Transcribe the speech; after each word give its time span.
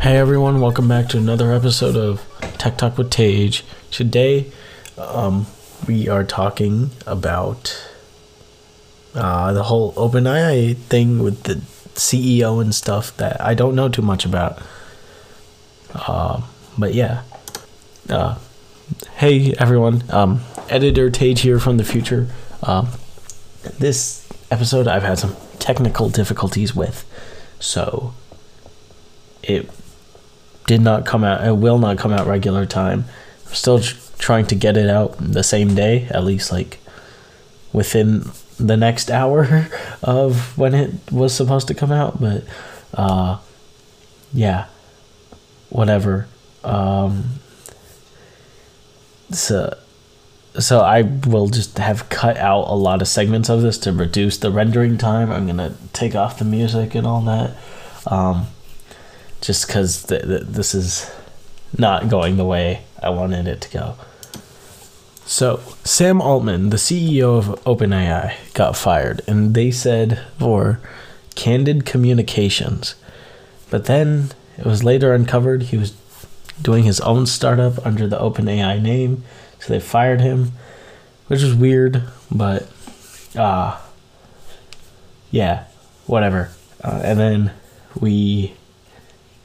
Hey 0.00 0.16
everyone, 0.16 0.60
welcome 0.60 0.86
back 0.86 1.08
to 1.08 1.18
another 1.18 1.52
episode 1.52 1.96
of 1.96 2.24
Tech 2.56 2.78
Talk 2.78 2.96
with 2.96 3.10
Tage. 3.10 3.64
Today, 3.90 4.46
um, 4.96 5.46
we 5.88 6.08
are 6.08 6.22
talking 6.22 6.90
about 7.04 7.84
uh, 9.12 9.52
the 9.52 9.64
whole 9.64 9.92
OpenAI 9.94 10.76
thing 10.76 11.18
with 11.18 11.42
the 11.42 11.56
CEO 11.96 12.62
and 12.62 12.72
stuff 12.72 13.14
that 13.16 13.40
I 13.40 13.54
don't 13.54 13.74
know 13.74 13.88
too 13.88 14.02
much 14.02 14.24
about. 14.24 14.62
Uh, 15.92 16.42
but 16.78 16.94
yeah. 16.94 17.24
Uh, 18.08 18.38
hey 19.16 19.52
everyone, 19.58 20.04
um, 20.10 20.42
editor 20.68 21.10
Tage 21.10 21.40
here 21.40 21.58
from 21.58 21.76
the 21.76 21.84
future. 21.84 22.28
Um, 22.62 22.88
this 23.78 24.26
episode 24.48 24.86
I've 24.86 25.02
had 25.02 25.18
some 25.18 25.34
technical 25.58 26.08
difficulties 26.08 26.74
with, 26.74 27.04
so 27.58 28.14
it 29.42 29.68
did 30.68 30.82
not 30.82 31.06
come 31.06 31.24
out. 31.24 31.44
It 31.44 31.56
will 31.56 31.78
not 31.78 31.98
come 31.98 32.12
out 32.12 32.26
regular 32.26 32.66
time. 32.66 33.06
I'm 33.46 33.54
still 33.54 33.80
tr- 33.80 33.96
trying 34.18 34.46
to 34.46 34.54
get 34.54 34.76
it 34.76 34.88
out 34.88 35.16
the 35.18 35.42
same 35.42 35.74
day, 35.74 36.06
at 36.10 36.22
least 36.22 36.52
like 36.52 36.78
within 37.72 38.30
the 38.60 38.76
next 38.76 39.10
hour 39.10 39.68
of 40.02 40.56
when 40.58 40.74
it 40.74 40.92
was 41.10 41.34
supposed 41.34 41.66
to 41.68 41.74
come 41.74 41.90
out. 41.90 42.20
But 42.20 42.44
uh, 42.94 43.38
yeah, 44.32 44.66
whatever. 45.70 46.28
Um, 46.62 47.40
so 49.30 49.76
so 50.58 50.80
I 50.80 51.02
will 51.02 51.48
just 51.48 51.78
have 51.78 52.08
cut 52.10 52.36
out 52.36 52.64
a 52.68 52.74
lot 52.74 53.00
of 53.00 53.08
segments 53.08 53.48
of 53.48 53.62
this 53.62 53.78
to 53.78 53.92
reduce 53.92 54.36
the 54.36 54.50
rendering 54.50 54.98
time. 54.98 55.32
I'm 55.32 55.46
gonna 55.46 55.74
take 55.94 56.14
off 56.14 56.38
the 56.38 56.44
music 56.44 56.94
and 56.94 57.06
all 57.06 57.22
that. 57.22 57.56
Um, 58.06 58.48
just 59.40 59.66
because 59.66 60.04
th- 60.04 60.22
th- 60.22 60.42
this 60.44 60.74
is 60.74 61.10
not 61.76 62.08
going 62.08 62.36
the 62.36 62.44
way 62.44 62.82
I 63.02 63.10
wanted 63.10 63.46
it 63.46 63.60
to 63.62 63.70
go. 63.70 63.94
So, 65.26 65.60
Sam 65.84 66.22
Altman, 66.22 66.70
the 66.70 66.78
CEO 66.78 67.36
of 67.38 67.62
OpenAI, 67.64 68.34
got 68.54 68.76
fired, 68.76 69.20
and 69.26 69.54
they 69.54 69.70
said 69.70 70.24
for 70.38 70.80
candid 71.34 71.84
communications. 71.84 72.94
But 73.70 73.84
then 73.84 74.30
it 74.56 74.64
was 74.64 74.82
later 74.82 75.12
uncovered 75.12 75.64
he 75.64 75.76
was 75.76 75.94
doing 76.62 76.84
his 76.84 77.00
own 77.00 77.26
startup 77.26 77.84
under 77.86 78.06
the 78.06 78.18
OpenAI 78.18 78.80
name, 78.80 79.22
so 79.60 79.72
they 79.72 79.80
fired 79.80 80.20
him, 80.20 80.52
which 81.26 81.42
was 81.42 81.54
weird, 81.54 82.02
but 82.30 82.68
uh 83.36 83.78
yeah, 85.30 85.64
whatever. 86.06 86.50
Uh, 86.82 87.00
and 87.04 87.18
then 87.18 87.52
we 88.00 88.54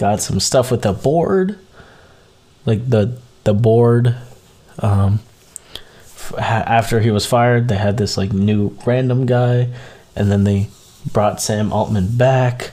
got 0.03 0.21
some 0.21 0.39
stuff 0.39 0.69
with 0.69 0.81
the 0.81 0.91
board 0.91 1.57
like 2.65 2.89
the 2.89 3.17
the 3.45 3.53
board 3.53 4.15
um 4.79 5.19
f- 6.03 6.33
after 6.37 6.99
he 6.99 7.09
was 7.11 7.25
fired 7.25 7.67
they 7.69 7.77
had 7.77 7.95
this 7.97 8.17
like 8.17 8.33
new 8.33 8.77
random 8.85 9.25
guy 9.25 9.69
and 10.15 10.29
then 10.31 10.43
they 10.43 10.67
brought 11.13 11.41
Sam 11.41 11.71
Altman 11.71 12.17
back 12.17 12.71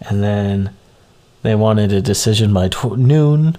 and 0.00 0.22
then 0.22 0.74
they 1.42 1.54
wanted 1.54 1.92
a 1.92 2.00
decision 2.00 2.52
by 2.54 2.68
tw- 2.68 2.96
noon. 2.98 3.56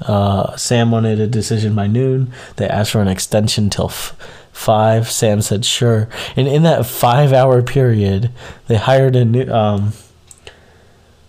Uh, 0.00 0.56
Sam 0.56 0.90
wanted 0.90 1.20
a 1.20 1.26
decision 1.26 1.74
by 1.74 1.86
noon. 1.86 2.32
They 2.56 2.68
asked 2.68 2.90
for 2.92 3.00
an 3.02 3.08
extension 3.08 3.70
till 3.70 3.86
f- 3.88 4.14
5 4.52 5.10
Sam 5.10 5.40
said 5.42 5.64
sure. 5.64 6.08
And 6.36 6.46
in 6.48 6.62
that 6.64 6.86
5 6.86 7.32
hour 7.32 7.62
period 7.62 8.30
they 8.66 8.76
hired 8.76 9.16
a 9.16 9.24
new 9.24 9.46
um 9.50 9.92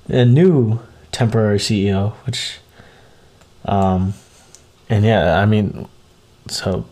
a 0.09 0.25
new 0.25 0.79
temporary 1.11 1.57
CEO, 1.57 2.13
which, 2.25 2.59
um, 3.65 4.13
and 4.89 5.05
yeah, 5.05 5.39
I 5.39 5.45
mean, 5.45 5.87
so 6.47 6.85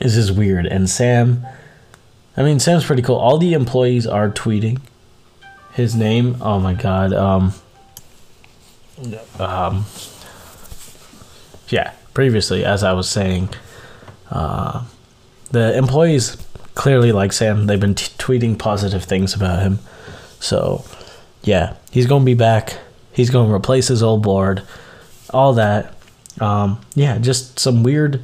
this 0.00 0.16
is 0.16 0.32
weird. 0.32 0.66
And 0.66 0.88
Sam, 0.88 1.46
I 2.36 2.42
mean, 2.42 2.58
Sam's 2.58 2.84
pretty 2.84 3.02
cool. 3.02 3.16
All 3.16 3.38
the 3.38 3.52
employees 3.52 4.06
are 4.06 4.30
tweeting 4.30 4.80
his 5.72 5.94
name. 5.94 6.36
Oh 6.40 6.58
my 6.58 6.74
god. 6.74 7.12
Um, 7.12 7.54
um, 9.38 9.84
yeah. 11.68 11.92
Previously, 12.14 12.64
as 12.64 12.82
I 12.82 12.92
was 12.92 13.08
saying, 13.08 13.50
uh, 14.30 14.84
the 15.52 15.76
employees 15.76 16.36
clearly 16.74 17.12
like 17.12 17.32
Sam. 17.32 17.66
They've 17.66 17.80
been 17.80 17.94
t- 17.94 18.12
tweeting 18.18 18.58
positive 18.58 19.04
things 19.04 19.34
about 19.34 19.62
him. 19.62 19.78
So, 20.40 20.84
yeah, 21.42 21.74
he's 21.90 22.06
gonna 22.06 22.24
be 22.24 22.34
back. 22.34 22.78
He's 23.12 23.30
gonna 23.30 23.52
replace 23.52 23.88
his 23.88 24.02
old 24.02 24.22
board, 24.22 24.62
all 25.30 25.54
that. 25.54 25.94
Um, 26.40 26.80
yeah, 26.94 27.18
just 27.18 27.58
some 27.58 27.82
weird 27.82 28.22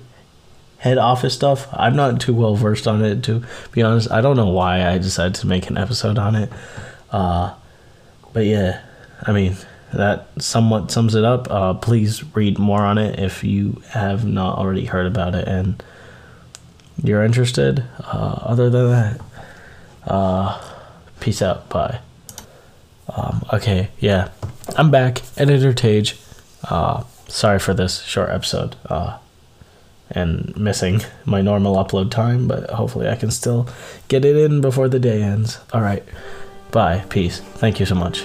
head 0.79 0.99
office 0.99 1.35
stuff. 1.35 1.69
I'm 1.73 1.97
not 1.97 2.21
too 2.21 2.35
well 2.35 2.55
versed 2.55 2.87
on 2.87 3.05
it 3.05 3.23
to 3.25 3.45
be 3.73 3.83
honest. 3.83 4.11
I 4.11 4.21
don't 4.21 4.37
know 4.37 4.49
why 4.49 4.87
I 4.87 4.99
decided 4.99 5.35
to 5.37 5.47
make 5.47 5.69
an 5.69 5.77
episode 5.77 6.19
on 6.19 6.37
it. 6.37 6.51
Uh, 7.11 7.55
but 8.33 8.45
yeah, 8.47 8.83
I 9.23 9.33
mean 9.33 9.57
that 9.93 10.29
somewhat 10.39 10.91
sums 10.91 11.15
it 11.15 11.25
up. 11.25 11.51
Uh, 11.51 11.75
please 11.75 12.23
read 12.37 12.59
more 12.59 12.83
on 12.83 12.99
it 12.99 13.19
if 13.19 13.43
you 13.43 13.83
have 13.91 14.25
not 14.25 14.59
already 14.59 14.85
heard 14.85 15.07
about 15.07 15.35
it 15.35 15.49
and 15.49 15.83
you're 17.03 17.25
interested. 17.25 17.85
Uh, 18.01 18.39
other 18.43 18.71
than 18.71 18.91
that, 18.91 19.21
uh, 20.07 20.61
peace 21.21 21.43
out. 21.43 21.69
Bye. 21.69 22.01
Um, 23.17 23.45
okay, 23.53 23.89
yeah, 23.99 24.29
I'm 24.77 24.91
back. 24.91 25.23
Editor 25.37 25.73
Tage. 25.73 26.17
Uh, 26.69 27.05
sorry 27.29 27.59
for 27.59 27.75
this 27.75 28.03
short 28.03 28.31
episode. 28.31 28.77
Uh, 28.87 29.19
and 30.11 30.57
missing 30.57 31.01
my 31.25 31.43
normal 31.43 31.77
upload 31.77 32.11
time, 32.11 32.47
but 32.47 32.71
hopefully 32.71 33.09
I 33.09 33.17
can 33.17 33.31
still 33.31 33.69
get 34.09 34.25
it 34.25 34.37
in 34.37 34.61
before 34.61 34.89
the 34.89 35.01
day 35.01 35.23
ends. 35.23 35.59
All 35.73 35.81
right. 35.81 36.05
Bye. 36.71 37.05
Peace. 37.09 37.41
Thank 37.41 37.81
you 37.81 37.87
so 37.87 37.95
much. 37.97 38.25